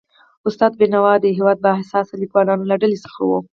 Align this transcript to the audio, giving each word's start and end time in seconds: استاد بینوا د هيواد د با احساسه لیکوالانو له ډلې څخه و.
استاد 0.47 0.71
بینوا 0.79 1.13
د 1.19 1.25
هيواد 1.37 1.57
د 1.61 1.63
با 1.63 1.69
احساسه 1.77 2.13
لیکوالانو 2.23 2.67
له 2.71 2.75
ډلې 2.81 2.97
څخه 3.05 3.19
و. 3.29 3.31